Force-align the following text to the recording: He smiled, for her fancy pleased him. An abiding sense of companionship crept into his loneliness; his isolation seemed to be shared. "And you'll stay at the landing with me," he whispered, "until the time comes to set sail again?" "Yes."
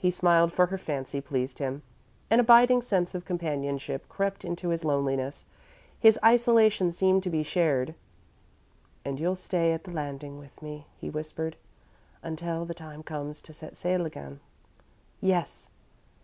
He 0.00 0.10
smiled, 0.10 0.52
for 0.52 0.66
her 0.66 0.76
fancy 0.76 1.20
pleased 1.20 1.60
him. 1.60 1.82
An 2.30 2.40
abiding 2.40 2.82
sense 2.82 3.14
of 3.14 3.24
companionship 3.24 4.08
crept 4.08 4.44
into 4.44 4.70
his 4.70 4.84
loneliness; 4.84 5.44
his 6.00 6.18
isolation 6.24 6.90
seemed 6.90 7.22
to 7.22 7.30
be 7.30 7.44
shared. 7.44 7.94
"And 9.04 9.20
you'll 9.20 9.36
stay 9.36 9.72
at 9.72 9.84
the 9.84 9.92
landing 9.92 10.40
with 10.40 10.60
me," 10.62 10.88
he 10.96 11.08
whispered, 11.10 11.54
"until 12.24 12.64
the 12.64 12.74
time 12.74 13.04
comes 13.04 13.40
to 13.42 13.52
set 13.52 13.76
sail 13.76 14.04
again?" 14.04 14.40
"Yes." 15.20 15.70